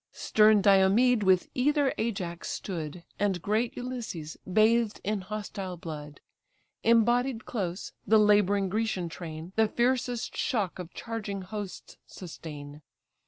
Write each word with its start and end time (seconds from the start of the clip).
Stern 0.13 0.63
Diomed 0.63 1.21
with 1.21 1.47
either 1.53 1.93
Ajax 1.99 2.49
stood, 2.49 3.03
And 3.19 3.39
great 3.39 3.77
Ulysses, 3.77 4.35
bathed 4.51 4.99
in 5.03 5.21
hostile 5.21 5.77
blood. 5.77 6.21
Embodied 6.83 7.45
close, 7.45 7.93
the 8.07 8.17
labouring 8.17 8.67
Grecian 8.67 9.09
train 9.09 9.53
The 9.57 9.67
fiercest 9.67 10.35
shock 10.35 10.79
of 10.79 10.91
charging 10.95 11.43
hosts 11.43 11.97
sustain. 12.07 12.81